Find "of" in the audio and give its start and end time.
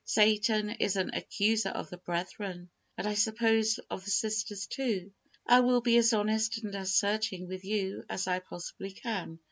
1.69-1.91, 3.91-4.03